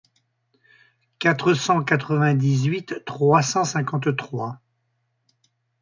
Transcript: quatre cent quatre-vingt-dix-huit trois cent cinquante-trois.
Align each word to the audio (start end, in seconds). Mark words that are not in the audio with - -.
quatre 1.19 1.53
cent 1.53 1.83
quatre-vingt-dix-huit 1.83 3.05
trois 3.05 3.43
cent 3.43 3.63
cinquante-trois. 3.65 4.59